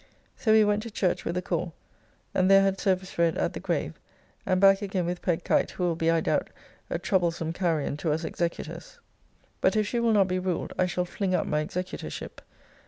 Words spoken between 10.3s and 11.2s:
ruled, I shall